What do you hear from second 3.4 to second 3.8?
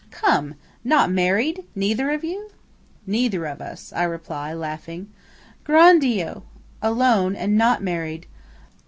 of